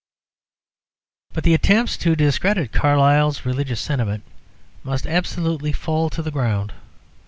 [1.31, 4.23] But the attempts to discredit Carlyle's religious sentiment
[4.83, 6.73] must absolutely fall to the ground.